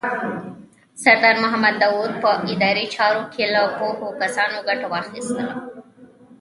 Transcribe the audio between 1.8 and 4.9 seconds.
داود په اداري چارو کې له پوهو کسانو ګټه